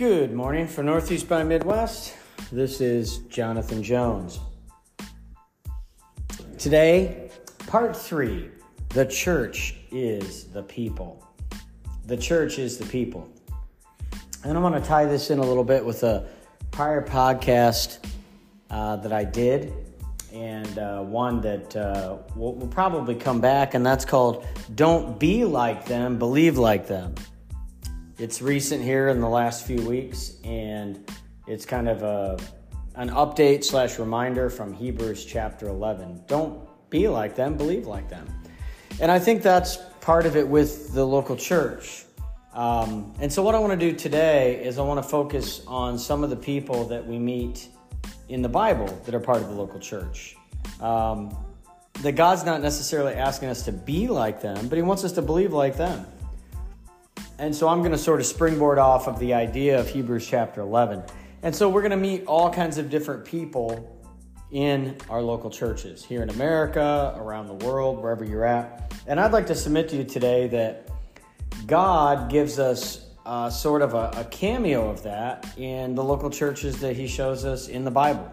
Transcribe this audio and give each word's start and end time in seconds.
Good 0.00 0.32
morning 0.32 0.66
from 0.66 0.86
Northeast 0.86 1.28
by 1.28 1.44
Midwest. 1.44 2.14
This 2.50 2.80
is 2.80 3.18
Jonathan 3.28 3.82
Jones. 3.82 4.40
Today, 6.56 7.30
part 7.66 7.94
three 7.94 8.48
The 8.88 9.04
church 9.04 9.74
is 9.92 10.44
the 10.44 10.62
people. 10.62 11.22
The 12.06 12.16
church 12.16 12.58
is 12.58 12.78
the 12.78 12.86
people. 12.86 13.30
And 14.42 14.56
I'm 14.56 14.62
going 14.62 14.72
to 14.72 14.80
tie 14.80 15.04
this 15.04 15.28
in 15.28 15.38
a 15.38 15.44
little 15.44 15.64
bit 15.64 15.84
with 15.84 16.02
a 16.02 16.26
prior 16.70 17.06
podcast 17.06 17.98
uh, 18.70 18.96
that 18.96 19.12
I 19.12 19.24
did, 19.24 19.70
and 20.32 20.78
uh, 20.78 21.02
one 21.02 21.42
that 21.42 21.76
uh, 21.76 22.16
will, 22.34 22.54
will 22.54 22.68
probably 22.68 23.16
come 23.16 23.42
back, 23.42 23.74
and 23.74 23.84
that's 23.84 24.06
called 24.06 24.46
Don't 24.74 25.20
Be 25.20 25.44
Like 25.44 25.84
Them, 25.84 26.18
Believe 26.18 26.56
Like 26.56 26.86
Them. 26.86 27.14
It's 28.20 28.42
recent 28.42 28.82
here 28.82 29.08
in 29.08 29.18
the 29.18 29.28
last 29.30 29.66
few 29.66 29.80
weeks, 29.80 30.34
and 30.44 31.10
it's 31.46 31.64
kind 31.64 31.88
of 31.88 32.02
a 32.02 32.38
an 32.96 33.08
update 33.08 33.64
slash 33.64 33.98
reminder 33.98 34.50
from 34.50 34.74
Hebrews 34.74 35.24
chapter 35.24 35.68
11. 35.68 36.24
Don't 36.26 36.68
be 36.90 37.08
like 37.08 37.34
them, 37.34 37.56
believe 37.56 37.86
like 37.86 38.10
them. 38.10 38.26
And 39.00 39.10
I 39.10 39.18
think 39.18 39.40
that's 39.40 39.78
part 40.02 40.26
of 40.26 40.36
it 40.36 40.46
with 40.46 40.92
the 40.92 41.02
local 41.02 41.34
church. 41.34 42.04
Um, 42.52 43.14
and 43.20 43.32
so, 43.32 43.42
what 43.42 43.54
I 43.54 43.58
want 43.58 43.72
to 43.80 43.90
do 43.90 43.96
today 43.96 44.62
is 44.62 44.78
I 44.78 44.82
want 44.82 45.02
to 45.02 45.08
focus 45.08 45.62
on 45.66 45.98
some 45.98 46.22
of 46.22 46.28
the 46.28 46.36
people 46.36 46.84
that 46.88 47.06
we 47.06 47.18
meet 47.18 47.68
in 48.28 48.42
the 48.42 48.50
Bible 48.50 49.00
that 49.06 49.14
are 49.14 49.20
part 49.20 49.40
of 49.40 49.48
the 49.48 49.54
local 49.54 49.80
church. 49.80 50.36
Um, 50.82 51.34
that 52.02 52.16
God's 52.16 52.44
not 52.44 52.60
necessarily 52.60 53.14
asking 53.14 53.48
us 53.48 53.62
to 53.62 53.72
be 53.72 54.08
like 54.08 54.42
them, 54.42 54.68
but 54.68 54.76
He 54.76 54.82
wants 54.82 55.04
us 55.04 55.12
to 55.12 55.22
believe 55.22 55.54
like 55.54 55.78
them. 55.78 56.04
And 57.40 57.56
so 57.56 57.68
I'm 57.68 57.78
going 57.78 57.92
to 57.92 57.98
sort 57.98 58.20
of 58.20 58.26
springboard 58.26 58.76
off 58.76 59.08
of 59.08 59.18
the 59.18 59.32
idea 59.32 59.80
of 59.80 59.88
Hebrews 59.88 60.26
chapter 60.26 60.60
11. 60.60 61.02
And 61.42 61.56
so 61.56 61.70
we're 61.70 61.80
going 61.80 61.90
to 61.90 61.96
meet 61.96 62.26
all 62.26 62.50
kinds 62.50 62.76
of 62.76 62.90
different 62.90 63.24
people 63.24 63.98
in 64.50 64.98
our 65.08 65.22
local 65.22 65.48
churches 65.48 66.04
here 66.04 66.22
in 66.22 66.28
America, 66.28 67.14
around 67.16 67.46
the 67.46 67.54
world, 67.64 67.98
wherever 68.02 68.26
you're 68.26 68.44
at. 68.44 68.92
And 69.06 69.18
I'd 69.18 69.32
like 69.32 69.46
to 69.46 69.54
submit 69.54 69.88
to 69.88 69.96
you 69.96 70.04
today 70.04 70.48
that 70.48 70.90
God 71.66 72.30
gives 72.30 72.58
us 72.58 73.06
uh, 73.24 73.48
sort 73.48 73.80
of 73.80 73.94
a, 73.94 74.10
a 74.16 74.24
cameo 74.24 74.90
of 74.90 75.02
that 75.04 75.50
in 75.56 75.94
the 75.94 76.04
local 76.04 76.28
churches 76.28 76.78
that 76.80 76.94
He 76.94 77.08
shows 77.08 77.46
us 77.46 77.68
in 77.68 77.84
the 77.84 77.90
Bible. 77.90 78.30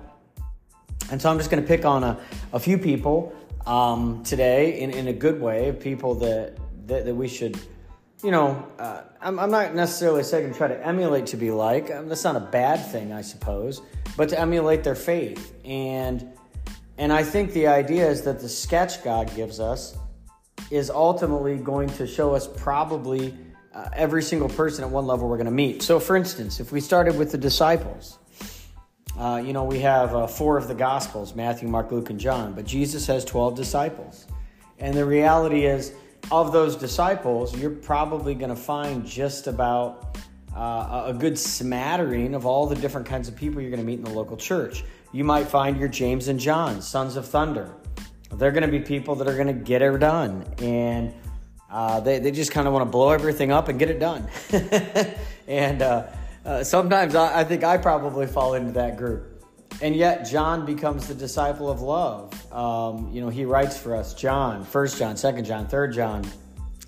And 1.12 1.22
so 1.22 1.32
I'm 1.32 1.38
just 1.38 1.50
going 1.50 1.64
to 1.64 1.68
pick 1.68 1.86
on 1.86 2.04
a, 2.04 2.20
a 2.52 2.60
few 2.60 2.78
people 2.78 3.34
um, 3.66 4.22
today 4.26 4.82
in, 4.82 4.90
in 4.90 5.08
a 5.08 5.14
good 5.14 5.40
way, 5.40 5.72
people 5.72 6.14
that, 6.16 6.58
that, 6.88 7.06
that 7.06 7.16
we 7.16 7.30
should 7.30 7.58
you 8.24 8.32
know, 8.32 8.68
uh, 8.80 9.02
I'm, 9.22 9.40
I'm, 9.40 9.52
not 9.52 9.76
necessarily 9.76 10.24
saying 10.24 10.52
to 10.52 10.58
try 10.58 10.68
to 10.68 10.86
emulate 10.86 11.28
to 11.28 11.38
be 11.38 11.52
like. 11.52 11.92
Um, 11.92 12.10
that's 12.10 12.24
not 12.24 12.36
a 12.36 12.40
bad 12.42 12.78
thing, 12.78 13.14
I 13.14 13.22
suppose, 13.22 13.82
but 14.16 14.30
to 14.30 14.40
emulate 14.40 14.84
their 14.84 14.96
faith. 14.96 15.54
And 15.64 16.28
and 16.98 17.14
I 17.14 17.24
think 17.24 17.54
the 17.54 17.68
idea 17.68 18.10
is 18.10 18.24
that 18.24 18.40
the 18.40 18.50
sketch 18.50 19.04
God 19.04 19.34
gives 19.36 19.60
us 19.60 19.96
is 20.72 20.90
ultimately 20.90 21.58
going 21.58 21.90
to 21.90 22.08
show 22.08 22.34
us 22.34 22.48
probably 22.48 23.38
uh, 23.74 23.90
every 23.94 24.24
single 24.24 24.50
person 24.50 24.84
at 24.84 24.90
one 24.90 25.06
level 25.06 25.30
we're 25.30 25.38
going 25.38 25.46
to 25.46 25.52
meet. 25.52 25.84
So, 25.84 26.00
for 26.00 26.16
instance, 26.16 26.60
if 26.60 26.72
we 26.72 26.82
started 26.82 27.16
with 27.16 27.32
the 27.32 27.38
disciples, 27.38 28.18
uh, 29.18 29.42
you 29.44 29.54
know, 29.54 29.64
we 29.64 29.80
have 29.80 30.16
uh, 30.16 30.26
four 30.26 30.58
of 30.58 30.68
the 30.68 30.74
Gospels 30.74 31.36
Matthew, 31.36 31.68
Mark, 31.68 31.92
Luke, 31.92 32.10
and 32.10 32.20
John, 32.20 32.54
but 32.54 32.66
Jesus 32.66 33.06
has 33.06 33.24
12 33.24 33.56
disciples. 33.56 34.26
And 34.80 34.96
the 34.96 35.06
reality 35.06 35.66
is, 35.66 35.94
of 36.32 36.52
those 36.52 36.76
disciples, 36.76 37.58
you're 37.58 37.70
probably 37.70 38.36
going 38.36 38.50
to 38.50 38.56
find 38.56 39.06
just 39.06 39.48
about 39.48 40.18
uh, 40.56 41.04
a 41.08 41.14
good 41.14 41.38
smattering 41.38 42.34
of 42.34 42.46
all 42.46 42.66
the 42.66 42.76
different 42.76 43.08
kinds 43.08 43.28
of 43.28 43.36
people 43.36 43.62
you're 43.62 43.70
going 43.70 43.82
to 43.82 43.86
meet 43.86 44.00
in 44.00 44.06
the 44.06 44.12
local 44.12 44.36
church. 44.36 44.84
You 45.14 45.24
might 45.24 45.48
find 45.48 45.78
your 45.78 45.88
James 45.88 46.28
and 46.28 46.40
John, 46.40 46.82
sons 46.82 47.16
of 47.16 47.26
thunder. 47.28 47.74
They're 48.32 48.52
going 48.52 48.64
to 48.64 48.72
be 48.72 48.80
people 48.80 49.16
that 49.16 49.28
are 49.28 49.36
going 49.36 49.48
to 49.48 49.54
get 49.54 49.82
it 49.82 49.98
done. 50.00 50.46
And 50.60 51.14
uh, 51.70 52.00
they, 52.02 52.20
they 52.20 52.32
just 52.32 52.52
kind 52.52 52.68
of 52.68 52.74
want 52.74 52.86
to 52.86 52.92
blow 52.92 53.12
everything 53.12 53.52
up 53.52 53.68
and 53.70 53.80
get 53.80 53.90
it 53.90 54.00
done. 54.00 54.28
and 55.48 55.82
uh, 55.82 56.08
uh, 56.46 56.64
sometimes 56.64 57.16
I, 57.16 57.42
I 57.42 57.44
think 57.44 57.64
I 57.64 57.78
probably 57.78 58.28
fall 58.28 58.56
into 58.56 58.74
that 58.74 58.98
group. 58.98 59.37
And 59.82 59.96
yet, 59.96 60.28
John 60.28 60.66
becomes 60.66 61.08
the 61.08 61.14
disciple 61.14 61.70
of 61.70 61.82
love. 61.82 62.34
Um, 62.52 63.12
you 63.12 63.22
know, 63.22 63.30
he 63.30 63.46
writes 63.46 63.78
for 63.78 63.96
us 63.96 64.14
John, 64.14 64.64
1 64.64 64.88
John, 64.90 65.16
2 65.16 65.42
John, 65.44 65.68
3 65.68 65.94
John, 65.94 66.26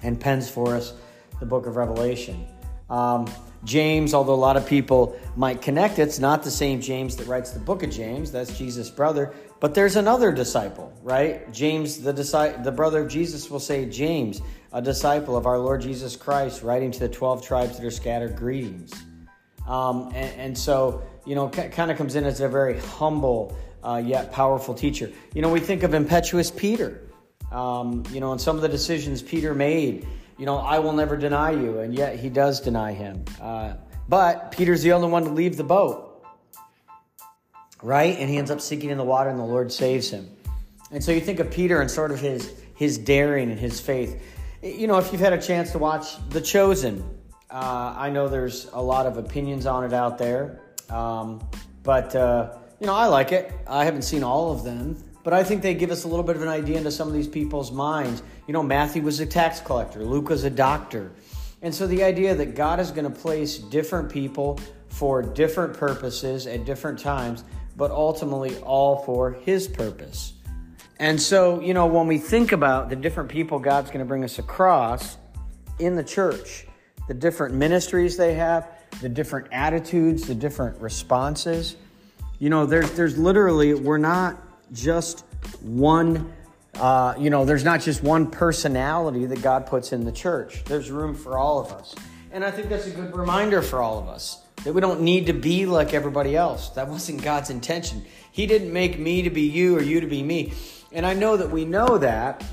and 0.02 0.20
pens 0.20 0.50
for 0.50 0.76
us 0.76 0.94
the 1.40 1.46
book 1.46 1.68
of 1.68 1.76
Revelation. 1.76 2.48
Um, 2.90 3.28
James, 3.64 4.14
although 4.14 4.34
a 4.34 4.36
lot 4.36 4.58
of 4.58 4.66
people 4.66 5.20
might 5.36 5.62
connect, 5.62 6.00
it's 6.00 6.20
not 6.20 6.44
the 6.44 6.52
same 6.52 6.80
James 6.82 7.16
that 7.18 7.28
writes 7.28 7.52
the 7.52 7.60
book 7.60 7.84
of 7.84 7.92
James. 7.92 8.32
That's 8.32 8.58
Jesus' 8.58 8.90
brother. 8.90 9.34
But 9.60 9.76
there's 9.76 9.98
another 9.98 10.32
disciple, 10.32 10.94
right? 11.04 11.52
James, 11.52 12.02
the, 12.02 12.14
disciple, 12.14 12.64
the 12.64 12.72
brother 12.72 13.02
of 13.02 13.10
Jesus, 13.10 13.50
will 13.50 13.60
say, 13.60 13.86
James, 13.86 14.42
a 14.72 14.82
disciple 14.82 15.36
of 15.36 15.46
our 15.46 15.60
Lord 15.60 15.82
Jesus 15.82 16.16
Christ, 16.16 16.64
writing 16.64 16.92
to 16.92 17.00
the 17.00 17.10
12 17.10 17.46
tribes 17.46 17.78
that 17.78 17.86
are 17.86 17.92
scattered, 17.92 18.38
greetings. 18.38 18.94
Um, 19.68 20.08
and, 20.16 20.40
and, 20.40 20.58
so, 20.58 21.04
you 21.30 21.36
know, 21.36 21.48
kind 21.48 21.92
of 21.92 21.96
comes 21.96 22.16
in 22.16 22.24
as 22.24 22.42
a 22.42 22.50
very 22.50 22.80
humble 22.80 23.56
uh, 23.84 24.02
yet 24.04 24.32
powerful 24.32 24.74
teacher. 24.74 25.12
You 25.36 25.44
know, 25.44 25.50
we 25.52 25.60
think 25.60 25.84
of 25.84 25.94
impetuous 25.94 26.50
Peter, 26.50 27.04
um, 27.52 28.04
you 28.10 28.20
know, 28.20 28.32
and 28.32 28.42
some 28.42 28.56
of 28.56 28.64
the 28.64 28.68
decisions 28.68 29.22
Peter 29.22 29.54
made. 29.54 30.08
You 30.40 30.48
know, 30.48 30.58
I 30.58 30.80
will 30.80 30.92
never 30.92 31.16
deny 31.16 31.52
you, 31.52 31.82
and 31.82 31.94
yet 31.94 32.18
he 32.18 32.30
does 32.30 32.62
deny 32.62 32.94
him. 32.94 33.26
Uh, 33.40 33.76
but 34.08 34.50
Peter's 34.50 34.82
the 34.82 34.94
only 34.94 35.08
one 35.08 35.24
to 35.26 35.30
leave 35.30 35.56
the 35.56 35.64
boat, 35.64 36.26
right? 37.84 38.18
And 38.18 38.28
he 38.28 38.40
ends 38.40 38.50
up 38.50 38.60
sinking 38.60 38.90
in 38.90 38.98
the 38.98 39.04
water, 39.04 39.30
and 39.30 39.38
the 39.38 39.44
Lord 39.44 39.72
saves 39.72 40.10
him. 40.10 40.36
And 40.90 41.04
so 41.04 41.12
you 41.12 41.22
think 41.22 41.40
of 41.40 41.52
Peter 41.52 41.80
and 41.80 41.92
sort 41.92 42.10
of 42.10 42.20
his 42.20 42.52
his 42.74 42.98
daring 42.98 43.52
and 43.52 43.60
his 43.60 43.80
faith. 43.80 44.20
You 44.64 44.88
know, 44.88 44.98
if 44.98 45.12
you've 45.12 45.22
had 45.22 45.34
a 45.34 45.42
chance 45.42 45.74
to 45.74 45.78
watch 45.78 46.08
The 46.30 46.42
Chosen, 46.42 47.04
uh, 47.52 47.94
I 47.96 48.10
know 48.10 48.28
there's 48.28 48.68
a 48.74 48.82
lot 48.82 49.06
of 49.06 49.18
opinions 49.18 49.68
on 49.68 49.84
it 49.84 49.94
out 49.94 50.18
there, 50.18 50.62
um, 50.90 51.42
but 51.84 52.16
uh, 52.16 52.58
you 52.80 52.88
know 52.88 52.96
I 52.96 53.08
like 53.08 53.32
it. 53.32 53.52
I 53.68 53.86
haven't 53.86 54.04
seen 54.04 54.24
all 54.24 54.52
of 54.52 54.64
them, 54.64 55.02
but 55.24 55.34
I 55.34 55.44
think 55.44 55.62
they 55.62 55.74
give 55.74 55.92
us 55.92 56.04
a 56.04 56.08
little 56.08 56.24
bit 56.24 56.36
of 56.36 56.42
an 56.42 56.48
idea 56.48 56.78
into 56.78 56.92
some 56.92 57.08
of 57.08 57.14
these 57.14 57.28
people's 57.28 57.72
minds. 57.72 58.24
You 58.48 58.54
know, 58.54 58.64
Matthew 58.64 59.02
was 59.02 59.20
a 59.20 59.26
tax 59.26 59.60
collector, 59.60 60.04
Luke 60.04 60.30
was 60.30 60.44
a 60.44 60.50
doctor, 60.50 61.12
and 61.62 61.74
so 61.74 61.88
the 61.88 62.04
idea 62.04 62.36
that 62.36 62.56
God 62.56 62.80
is 62.80 62.92
going 62.92 63.12
to 63.12 63.20
place 63.20 63.58
different 63.58 64.10
people 64.12 64.60
for 64.90 65.22
different 65.22 65.74
purposes 65.74 66.48
at 66.48 66.66
different 66.66 67.00
times, 67.00 67.44
but 67.76 67.92
ultimately 67.92 68.58
all 68.60 69.04
for 69.04 69.32
His 69.32 69.68
purpose. 69.68 70.34
And 71.00 71.20
so, 71.22 71.62
you 71.62 71.74
know, 71.74 71.86
when 71.86 72.08
we 72.08 72.18
think 72.18 72.52
about 72.52 72.90
the 72.90 72.96
different 72.96 73.30
people 73.30 73.58
God's 73.58 73.88
going 73.88 74.00
to 74.00 74.06
bring 74.06 74.24
us 74.26 74.38
across 74.38 75.18
in 75.80 75.96
the 75.96 76.04
church 76.04 76.66
the 77.10 77.16
different 77.16 77.56
ministries 77.56 78.18
they 78.18 78.36
have, 78.36 78.68
the 79.02 79.10
different 79.10 79.48
attitudes, 79.52 80.28
the 80.28 80.36
different 80.36 80.80
responses. 80.80 81.76
You 82.38 82.52
know, 82.52 82.68
there's 82.68 82.92
there's 82.92 83.18
literally 83.18 83.74
we're 83.74 83.98
not 83.98 84.38
just 84.72 85.26
one. 85.62 86.32
Uh, 86.76 87.16
you 87.18 87.32
know, 87.32 87.46
there's 87.46 87.66
not 87.66 87.82
just 87.82 88.04
one 88.04 88.30
personality 88.30 89.26
that 89.26 89.42
God 89.42 89.66
puts 89.66 89.92
in 89.92 90.06
the 90.06 90.12
church. 90.12 90.64
There's 90.66 90.92
room 90.92 91.16
for 91.16 91.36
all 91.36 91.60
of 91.60 91.72
us, 91.72 91.96
and 92.32 92.46
I 92.46 92.52
think 92.52 92.70
that's 92.70 92.86
a 92.86 92.92
good 92.92 93.14
reminder 93.18 93.64
for 93.64 93.82
all 93.82 93.98
of 93.98 94.08
us 94.08 94.44
that 94.64 94.74
we 94.74 94.80
don't 94.80 95.02
need 95.02 95.26
to 95.26 95.34
be 95.34 95.66
like 95.66 95.96
everybody 95.96 96.36
else. 96.36 96.70
That 96.70 96.90
wasn't 96.90 97.24
God's 97.24 97.50
intention. 97.50 98.06
He 98.32 98.46
didn't 98.46 98.72
make 98.72 99.00
me 99.00 99.24
to 99.24 99.32
be 99.32 99.50
you 99.50 99.76
or 99.76 99.82
you 99.82 100.00
to 100.00 100.08
be 100.08 100.22
me. 100.22 100.54
And 100.92 101.08
I 101.08 101.16
know 101.16 101.38
that 101.38 101.50
we 101.50 101.66
know 101.66 101.98
that 101.98 102.44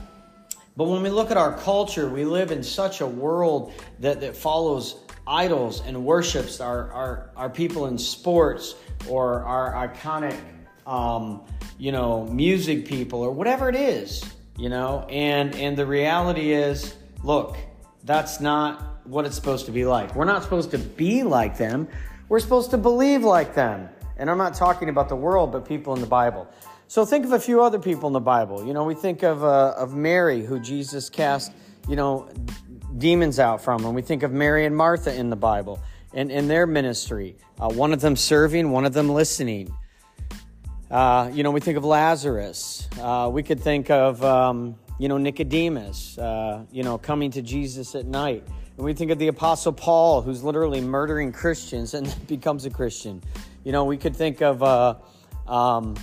but 0.76 0.84
when 0.84 1.02
we 1.02 1.08
look 1.08 1.30
at 1.30 1.36
our 1.36 1.56
culture, 1.56 2.08
we 2.08 2.24
live 2.24 2.50
in 2.50 2.62
such 2.62 3.00
a 3.00 3.06
world 3.06 3.72
that, 4.00 4.20
that 4.20 4.36
follows 4.36 4.96
idols 5.26 5.80
and 5.80 6.04
worships 6.04 6.60
our, 6.60 6.90
our, 6.92 7.30
our 7.36 7.50
people 7.50 7.86
in 7.86 7.98
sports 7.98 8.74
or 9.08 9.42
our 9.42 9.88
iconic, 9.88 10.38
um, 10.86 11.42
you 11.78 11.92
know, 11.92 12.26
music 12.26 12.86
people 12.86 13.22
or 13.22 13.32
whatever 13.32 13.68
it 13.68 13.74
is, 13.74 14.22
you 14.58 14.68
know. 14.68 15.06
And, 15.08 15.54
and 15.56 15.76
the 15.76 15.86
reality 15.86 16.52
is, 16.52 16.94
look, 17.24 17.56
that's 18.04 18.40
not 18.40 19.00
what 19.04 19.24
it's 19.24 19.34
supposed 19.34 19.66
to 19.66 19.72
be 19.72 19.86
like. 19.86 20.14
We're 20.14 20.24
not 20.24 20.42
supposed 20.42 20.70
to 20.72 20.78
be 20.78 21.22
like 21.22 21.56
them. 21.56 21.88
We're 22.28 22.40
supposed 22.40 22.70
to 22.72 22.78
believe 22.78 23.24
like 23.24 23.54
them. 23.54 23.88
And 24.18 24.30
I'm 24.30 24.38
not 24.38 24.54
talking 24.54 24.88
about 24.88 25.08
the 25.08 25.16
world, 25.16 25.52
but 25.52 25.66
people 25.66 25.94
in 25.94 26.00
the 26.00 26.06
Bible. 26.06 26.48
So 26.88 27.04
think 27.04 27.24
of 27.24 27.32
a 27.32 27.40
few 27.40 27.62
other 27.62 27.80
people 27.80 28.06
in 28.06 28.12
the 28.12 28.20
Bible. 28.20 28.64
You 28.64 28.72
know, 28.72 28.84
we 28.84 28.94
think 28.94 29.24
of, 29.24 29.42
uh, 29.42 29.74
of 29.76 29.94
Mary, 29.94 30.44
who 30.44 30.60
Jesus 30.60 31.10
cast, 31.10 31.52
you 31.88 31.96
know, 31.96 32.28
demons 32.98 33.40
out 33.40 33.60
from. 33.60 33.84
And 33.84 33.92
we 33.92 34.02
think 34.02 34.22
of 34.22 34.30
Mary 34.30 34.66
and 34.66 34.76
Martha 34.76 35.12
in 35.12 35.28
the 35.28 35.36
Bible 35.36 35.80
and 36.14 36.30
in 36.30 36.46
their 36.46 36.64
ministry. 36.64 37.36
Uh, 37.58 37.70
one 37.70 37.92
of 37.92 38.00
them 38.00 38.14
serving, 38.14 38.70
one 38.70 38.84
of 38.84 38.92
them 38.92 39.08
listening. 39.08 39.74
Uh, 40.88 41.28
you 41.32 41.42
know, 41.42 41.50
we 41.50 41.58
think 41.58 41.76
of 41.76 41.84
Lazarus. 41.84 42.88
Uh, 43.00 43.28
we 43.32 43.42
could 43.42 43.58
think 43.58 43.90
of, 43.90 44.22
um, 44.22 44.76
you 45.00 45.08
know, 45.08 45.18
Nicodemus, 45.18 46.16
uh, 46.18 46.64
you 46.70 46.84
know, 46.84 46.98
coming 46.98 47.32
to 47.32 47.42
Jesus 47.42 47.96
at 47.96 48.06
night. 48.06 48.44
And 48.76 48.84
we 48.84 48.94
think 48.94 49.10
of 49.10 49.18
the 49.18 49.26
Apostle 49.26 49.72
Paul, 49.72 50.22
who's 50.22 50.44
literally 50.44 50.80
murdering 50.80 51.32
Christians 51.32 51.94
and 51.94 52.14
becomes 52.28 52.64
a 52.64 52.70
Christian. 52.70 53.24
You 53.64 53.72
know, 53.72 53.84
we 53.84 53.96
could 53.96 54.14
think 54.14 54.40
of, 54.40 54.62
uh, 54.62 54.94
um, 55.48 55.96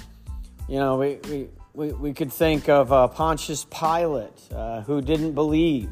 you 0.68 0.77
know, 0.80 0.98
we, 0.98 1.19
we, 1.30 1.48
we, 1.74 1.92
we 1.94 2.13
could 2.13 2.31
think 2.31 2.69
of 2.69 2.92
uh, 2.92 3.07
Pontius 3.07 3.65
Pilate, 3.65 4.51
uh, 4.54 4.81
who 4.81 5.01
didn't 5.01 5.33
believe. 5.33 5.89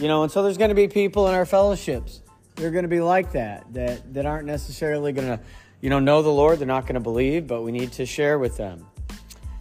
You 0.00 0.08
know, 0.08 0.22
and 0.22 0.32
so 0.32 0.42
there's 0.42 0.58
going 0.58 0.70
to 0.70 0.74
be 0.74 0.88
people 0.88 1.28
in 1.28 1.34
our 1.34 1.46
fellowships. 1.46 2.20
They're 2.56 2.70
going 2.70 2.84
to 2.84 2.88
be 2.88 3.00
like 3.00 3.32
that, 3.32 3.64
that, 3.74 4.14
that 4.14 4.26
aren't 4.26 4.46
necessarily 4.46 5.12
going 5.12 5.28
to, 5.28 5.40
you 5.80 5.90
know, 5.90 5.98
know 5.98 6.22
the 6.22 6.32
Lord. 6.32 6.58
They're 6.58 6.66
not 6.66 6.82
going 6.82 6.94
to 6.94 7.00
believe, 7.00 7.46
but 7.46 7.62
we 7.62 7.72
need 7.72 7.92
to 7.92 8.06
share 8.06 8.38
with 8.38 8.56
them. 8.56 8.86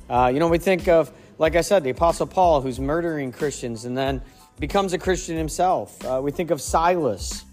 Uh, 0.09 0.31
you 0.33 0.39
know, 0.39 0.47
we 0.47 0.57
think 0.57 0.87
of, 0.87 1.11
like 1.39 1.55
I 1.55 1.61
said, 1.61 1.83
the 1.83 1.89
Apostle 1.89 2.27
Paul, 2.27 2.61
who's 2.61 2.79
murdering 2.79 3.31
Christians 3.31 3.85
and 3.85 3.97
then 3.97 4.21
becomes 4.59 4.93
a 4.93 4.97
Christian 4.97 5.37
himself. 5.37 6.03
Uh, 6.05 6.21
we 6.23 6.31
think 6.31 6.51
of 6.51 6.61
Silas. 6.61 7.45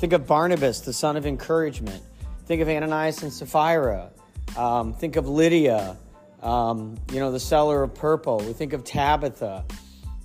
Think 0.00 0.12
of 0.12 0.26
Barnabas, 0.26 0.80
the 0.80 0.92
son 0.92 1.16
of 1.16 1.26
encouragement. 1.26 2.02
Think 2.46 2.62
of 2.62 2.68
Ananias 2.68 3.22
and 3.22 3.32
Sapphira. 3.32 4.10
Um, 4.56 4.94
think 4.94 5.16
of 5.16 5.28
Lydia, 5.28 5.96
um, 6.42 6.96
you 7.12 7.20
know, 7.20 7.32
the 7.32 7.40
seller 7.40 7.82
of 7.82 7.94
purple. 7.94 8.38
We 8.38 8.52
think 8.52 8.72
of 8.72 8.84
Tabitha. 8.84 9.64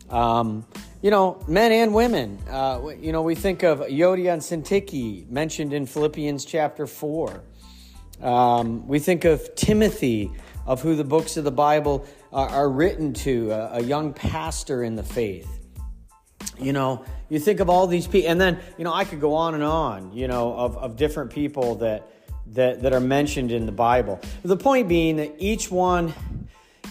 Um, 0.09 0.65
you 1.01 1.11
know, 1.11 1.43
men 1.47 1.71
and 1.71 1.93
women. 1.93 2.39
Uh, 2.49 2.89
you 2.99 3.11
know, 3.11 3.21
we 3.21 3.35
think 3.35 3.63
of 3.63 3.79
Euodia 3.79 4.33
and 4.33 5.31
mentioned 5.31 5.73
in 5.73 5.85
Philippians 5.85 6.45
chapter 6.45 6.87
4. 6.87 7.43
Um, 8.21 8.87
we 8.87 8.99
think 8.99 9.25
of 9.25 9.53
Timothy, 9.55 10.31
of 10.65 10.81
who 10.81 10.95
the 10.95 11.03
books 11.03 11.35
of 11.35 11.43
the 11.43 11.51
Bible 11.51 12.05
are, 12.31 12.47
are 12.47 12.69
written 12.69 13.13
to, 13.13 13.51
a, 13.51 13.79
a 13.79 13.83
young 13.83 14.13
pastor 14.13 14.83
in 14.83 14.95
the 14.95 15.03
faith 15.03 15.59
you 16.59 16.73
know 16.73 17.03
you 17.29 17.39
think 17.39 17.59
of 17.59 17.69
all 17.69 17.87
these 17.87 18.07
people 18.07 18.29
and 18.29 18.39
then 18.39 18.59
you 18.77 18.83
know 18.83 18.93
i 18.93 19.03
could 19.03 19.19
go 19.19 19.33
on 19.33 19.53
and 19.53 19.63
on 19.63 20.11
you 20.13 20.27
know 20.27 20.53
of, 20.53 20.77
of 20.77 20.95
different 20.95 21.31
people 21.31 21.75
that 21.75 22.07
that 22.47 22.81
that 22.81 22.93
are 22.93 22.99
mentioned 22.99 23.51
in 23.51 23.65
the 23.65 23.71
bible. 23.71 24.19
The 24.43 24.57
point 24.57 24.87
being 24.87 25.17
that 25.17 25.33
each 25.37 25.71
one 25.71 26.13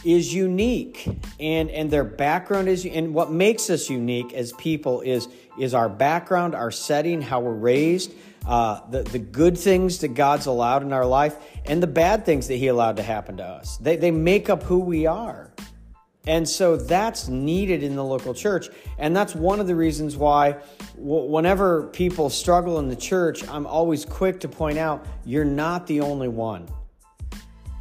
is 0.04 0.34
unique 0.34 1.08
and 1.38 1.70
and 1.70 1.90
their 1.90 2.04
background 2.04 2.69
is 2.69 2.84
and 2.84 3.14
what 3.14 3.31
makes 3.31 3.70
us 3.70 3.88
unique 3.88 4.32
as 4.32 4.52
people 4.54 5.00
is 5.02 5.28
is 5.58 5.75
our 5.75 5.88
background 5.88 6.56
our 6.56 6.72
setting 6.72 7.22
how 7.22 7.38
we're 7.38 7.52
raised 7.52 8.12
uh, 8.44 8.81
the, 8.90 9.04
the 9.04 9.19
good 9.20 9.56
things 9.56 9.99
that 9.99 10.08
god's 10.08 10.46
allowed 10.46 10.82
in 10.82 10.93
our 10.93 11.06
life 11.06 11.37
and 11.66 11.82
the 11.82 11.87
bad 11.87 12.25
things 12.25 12.49
that 12.49 12.56
he 12.56 12.69
allowed 12.69 12.96
to 12.96 13.02
happen 13.02 13.37
to 13.37 13.44
us. 13.44 13.76
They, 13.78 13.96
they 13.96 14.10
make 14.10 14.50
up 14.50 14.62
who 14.64 14.81
we 14.81 15.06
are 15.06 15.52
and 16.26 16.48
so 16.48 16.76
that's 16.76 17.28
needed 17.28 17.82
in 17.82 17.96
the 17.96 18.04
local 18.04 18.32
church. 18.32 18.69
And 18.98 19.14
that's 19.14 19.34
one 19.34 19.58
of 19.58 19.66
the 19.66 19.74
reasons 19.74 20.16
why, 20.16 20.56
whenever 20.96 21.88
people 21.88 22.30
struggle 22.30 22.78
in 22.78 22.88
the 22.88 22.96
church, 22.96 23.46
I'm 23.48 23.66
always 23.66 24.04
quick 24.04 24.40
to 24.40 24.48
point 24.48 24.78
out 24.78 25.04
you're 25.24 25.44
not 25.44 25.86
the 25.86 26.00
only 26.00 26.28
one. 26.28 26.69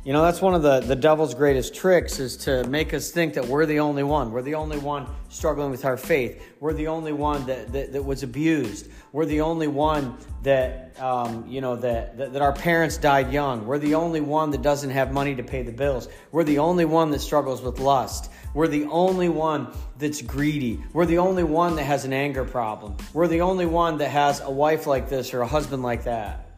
You 0.04 0.14
know, 0.14 0.24
that's 0.24 0.42
one 0.42 0.56
of 0.56 0.64
the, 0.64 0.80
the 0.80 0.96
devil's 0.96 1.36
greatest 1.36 1.76
tricks 1.76 2.18
is 2.18 2.36
to 2.38 2.64
make 2.64 2.92
us 2.92 3.12
think 3.12 3.36
that 3.36 3.46
we're 3.46 3.68
the 3.68 3.82
only 3.82 4.02
one. 4.02 4.32
We're 4.32 4.42
the 4.42 4.56
only 4.56 4.80
one 4.80 5.06
struggling 5.30 5.70
with 5.70 5.86
our 5.86 5.96
faith. 5.96 6.42
We're 6.60 6.74
the 6.74 6.88
only 6.88 7.14
one 7.14 7.46
that, 7.46 7.72
that, 7.74 7.94
that 7.94 8.04
was 8.04 8.24
abused. 8.24 8.90
We're 9.12 9.28
the 9.28 9.42
only 9.42 9.68
one 9.68 10.18
that, 10.42 11.00
um, 11.00 11.46
you 11.48 11.62
know, 11.62 11.76
that, 11.76 12.18
that, 12.18 12.34
that 12.34 12.42
our 12.42 12.52
parents 12.52 12.98
died 12.98 13.32
young. 13.32 13.68
We're 13.68 13.78
the 13.78 13.94
only 13.94 14.22
one 14.22 14.50
that 14.52 14.64
doesn't 14.64 14.90
have 14.90 15.14
money 15.14 15.36
to 15.36 15.44
pay 15.44 15.62
the 15.62 15.72
bills. 15.72 16.08
We're 16.32 16.46
the 16.46 16.58
only 16.58 16.86
one 16.86 17.12
that 17.12 17.20
struggles 17.20 17.62
with 17.62 17.80
lust. 17.80 18.32
We're 18.56 18.70
the 18.70 18.86
only 18.86 19.30
one 19.30 19.72
that's 20.00 20.24
greedy. 20.24 20.84
We're 20.94 21.06
the 21.06 21.20
only 21.20 21.44
one 21.44 21.76
that 21.76 21.84
has 21.84 22.06
an 22.06 22.14
anger 22.14 22.44
problem. 22.44 22.98
We're 23.14 23.28
the 23.28 23.42
only 23.42 23.68
one 23.68 24.00
that 24.00 24.10
has 24.10 24.40
a 24.40 24.50
wife 24.50 24.88
like 24.88 25.10
this 25.10 25.32
or 25.36 25.42
a 25.42 25.48
husband 25.48 25.84
like 25.84 26.06
that. 26.06 26.51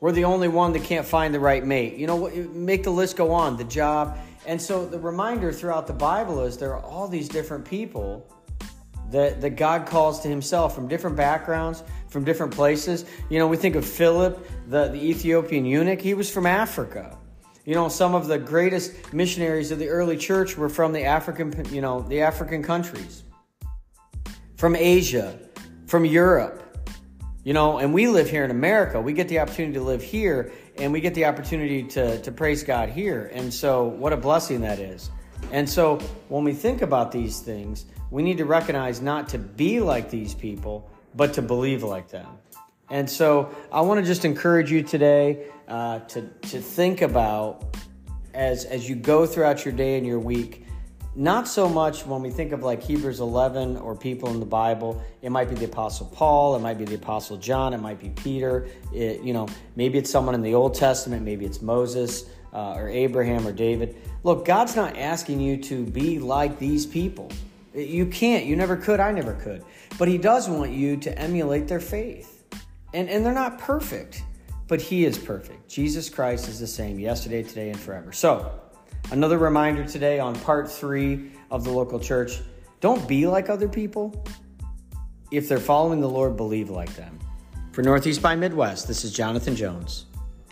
We're 0.00 0.12
the 0.12 0.24
only 0.24 0.48
one 0.48 0.72
that 0.72 0.84
can't 0.84 1.06
find 1.06 1.34
the 1.34 1.40
right 1.40 1.64
mate. 1.64 1.96
You 1.96 2.06
know, 2.06 2.28
make 2.52 2.84
the 2.84 2.90
list 2.90 3.16
go 3.16 3.32
on, 3.32 3.56
the 3.56 3.64
job. 3.64 4.18
And 4.46 4.60
so 4.60 4.86
the 4.86 4.98
reminder 4.98 5.52
throughout 5.52 5.86
the 5.86 5.92
Bible 5.92 6.44
is 6.44 6.56
there 6.56 6.74
are 6.74 6.82
all 6.82 7.08
these 7.08 7.28
different 7.28 7.64
people 7.64 8.26
that, 9.10 9.40
that 9.40 9.50
God 9.50 9.86
calls 9.86 10.20
to 10.20 10.28
himself 10.28 10.74
from 10.74 10.86
different 10.86 11.16
backgrounds, 11.16 11.82
from 12.08 12.24
different 12.24 12.54
places. 12.54 13.06
You 13.28 13.38
know, 13.38 13.48
we 13.48 13.56
think 13.56 13.74
of 13.74 13.84
Philip, 13.84 14.46
the, 14.68 14.88
the 14.88 15.02
Ethiopian 15.02 15.64
eunuch, 15.64 16.00
he 16.00 16.14
was 16.14 16.30
from 16.30 16.46
Africa. 16.46 17.18
You 17.64 17.74
know, 17.74 17.88
some 17.88 18.14
of 18.14 18.28
the 18.28 18.38
greatest 18.38 19.12
missionaries 19.12 19.70
of 19.70 19.78
the 19.78 19.88
early 19.88 20.16
church 20.16 20.56
were 20.56 20.68
from 20.68 20.92
the 20.92 21.04
African, 21.04 21.52
you 21.70 21.80
know, 21.80 22.00
the 22.00 22.22
African 22.22 22.62
countries, 22.62 23.24
from 24.56 24.74
Asia, 24.76 25.38
from 25.86 26.04
Europe. 26.04 26.62
You 27.48 27.54
know, 27.54 27.78
and 27.78 27.94
we 27.94 28.08
live 28.08 28.28
here 28.28 28.44
in 28.44 28.50
America. 28.50 29.00
We 29.00 29.14
get 29.14 29.28
the 29.28 29.38
opportunity 29.38 29.78
to 29.78 29.82
live 29.82 30.02
here 30.02 30.52
and 30.76 30.92
we 30.92 31.00
get 31.00 31.14
the 31.14 31.24
opportunity 31.24 31.82
to, 31.84 32.20
to 32.20 32.30
praise 32.30 32.62
God 32.62 32.90
here. 32.90 33.30
And 33.32 33.54
so, 33.54 33.84
what 33.84 34.12
a 34.12 34.18
blessing 34.18 34.60
that 34.60 34.78
is. 34.78 35.10
And 35.50 35.66
so, 35.66 35.96
when 36.28 36.44
we 36.44 36.52
think 36.52 36.82
about 36.82 37.10
these 37.10 37.40
things, 37.40 37.86
we 38.10 38.22
need 38.22 38.36
to 38.36 38.44
recognize 38.44 39.00
not 39.00 39.30
to 39.30 39.38
be 39.38 39.80
like 39.80 40.10
these 40.10 40.34
people, 40.34 40.90
but 41.14 41.32
to 41.32 41.40
believe 41.40 41.82
like 41.82 42.10
them. 42.10 42.26
And 42.90 43.08
so, 43.08 43.48
I 43.72 43.80
want 43.80 43.98
to 43.98 44.04
just 44.04 44.26
encourage 44.26 44.70
you 44.70 44.82
today 44.82 45.46
uh, 45.68 46.00
to, 46.00 46.28
to 46.28 46.60
think 46.60 47.00
about 47.00 47.78
as, 48.34 48.66
as 48.66 48.86
you 48.86 48.94
go 48.94 49.24
throughout 49.24 49.64
your 49.64 49.72
day 49.72 49.96
and 49.96 50.06
your 50.06 50.18
week 50.18 50.66
not 51.18 51.48
so 51.48 51.68
much 51.68 52.06
when 52.06 52.22
we 52.22 52.30
think 52.30 52.52
of 52.52 52.62
like 52.62 52.80
Hebrews 52.80 53.18
11 53.18 53.76
or 53.78 53.96
people 53.96 54.30
in 54.30 54.38
the 54.38 54.46
Bible. 54.46 55.02
It 55.20 55.30
might 55.30 55.48
be 55.48 55.56
the 55.56 55.64
Apostle 55.64 56.06
Paul, 56.06 56.54
it 56.54 56.60
might 56.60 56.78
be 56.78 56.84
the 56.84 56.94
Apostle 56.94 57.36
John, 57.38 57.74
it 57.74 57.78
might 57.78 57.98
be 57.98 58.10
Peter. 58.10 58.68
It, 58.94 59.20
you 59.22 59.32
know, 59.32 59.48
maybe 59.74 59.98
it's 59.98 60.10
someone 60.10 60.36
in 60.36 60.42
the 60.42 60.54
Old 60.54 60.74
Testament, 60.76 61.24
maybe 61.24 61.44
it's 61.44 61.60
Moses 61.60 62.26
uh, 62.52 62.74
or 62.74 62.88
Abraham 62.88 63.48
or 63.48 63.52
David. 63.52 63.96
Look, 64.22 64.44
God's 64.44 64.76
not 64.76 64.96
asking 64.96 65.40
you 65.40 65.56
to 65.64 65.84
be 65.84 66.20
like 66.20 66.60
these 66.60 66.86
people. 66.86 67.32
You 67.74 68.06
can't. 68.06 68.46
You 68.46 68.54
never 68.54 68.76
could. 68.76 69.00
I 69.00 69.10
never 69.10 69.34
could. 69.34 69.64
But 69.98 70.06
He 70.06 70.18
does 70.18 70.48
want 70.48 70.70
you 70.70 70.96
to 70.98 71.18
emulate 71.18 71.66
their 71.66 71.80
faith. 71.80 72.44
And, 72.94 73.10
and 73.10 73.26
they're 73.26 73.34
not 73.34 73.58
perfect, 73.58 74.22
but 74.68 74.80
He 74.80 75.04
is 75.04 75.18
perfect. 75.18 75.68
Jesus 75.68 76.08
Christ 76.08 76.46
is 76.48 76.60
the 76.60 76.66
same 76.68 77.00
yesterday, 77.00 77.42
today, 77.42 77.70
and 77.70 77.78
forever. 77.78 78.12
So, 78.12 78.52
Another 79.10 79.38
reminder 79.38 79.84
today 79.86 80.18
on 80.18 80.34
part 80.40 80.70
three 80.70 81.32
of 81.50 81.64
the 81.64 81.70
local 81.70 81.98
church 81.98 82.40
don't 82.80 83.08
be 83.08 83.26
like 83.26 83.48
other 83.48 83.68
people. 83.68 84.24
If 85.30 85.48
they're 85.48 85.58
following 85.58 86.00
the 86.00 86.08
Lord, 86.08 86.36
believe 86.36 86.68
like 86.68 86.94
them. 86.94 87.18
For 87.72 87.82
Northeast 87.82 88.20
by 88.20 88.36
Midwest, 88.36 88.86
this 88.86 89.04
is 89.04 89.12
Jonathan 89.12 89.56
Jones. 89.56 90.04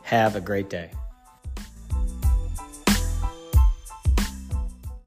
Have 0.04 0.36
a 0.36 0.40
great 0.40 0.70
day. 0.70 0.90